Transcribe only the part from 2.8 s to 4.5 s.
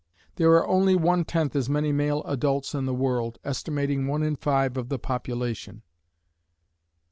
the world, estimating one in